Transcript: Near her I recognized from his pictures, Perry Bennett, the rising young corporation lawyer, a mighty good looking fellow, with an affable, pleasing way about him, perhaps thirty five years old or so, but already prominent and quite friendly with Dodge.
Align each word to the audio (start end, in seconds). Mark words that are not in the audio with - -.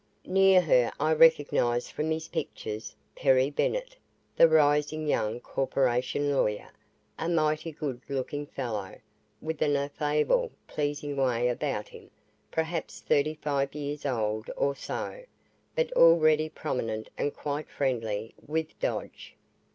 Near 0.25 0.61
her 0.61 0.91
I 0.99 1.13
recognized 1.13 1.91
from 1.91 2.09
his 2.09 2.27
pictures, 2.27 2.95
Perry 3.15 3.51
Bennett, 3.51 3.95
the 4.35 4.47
rising 4.47 5.05
young 5.07 5.39
corporation 5.39 6.31
lawyer, 6.31 6.71
a 7.19 7.29
mighty 7.29 7.71
good 7.71 8.01
looking 8.09 8.47
fellow, 8.47 8.97
with 9.43 9.61
an 9.61 9.75
affable, 9.75 10.53
pleasing 10.67 11.15
way 11.17 11.47
about 11.49 11.89
him, 11.89 12.09
perhaps 12.49 12.99
thirty 12.99 13.35
five 13.35 13.75
years 13.75 14.03
old 14.03 14.49
or 14.57 14.75
so, 14.75 15.23
but 15.75 15.93
already 15.93 16.49
prominent 16.49 17.11
and 17.15 17.35
quite 17.35 17.69
friendly 17.69 18.33
with 18.47 18.79
Dodge. 18.79 19.35